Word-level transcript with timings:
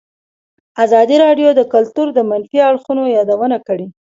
ازادي 0.85 1.15
راډیو 1.25 1.49
د 1.55 1.61
کلتور 1.73 2.07
د 2.13 2.19
منفي 2.29 2.59
اړخونو 2.69 3.03
یادونه 3.17 3.57
کړې. 3.67 3.87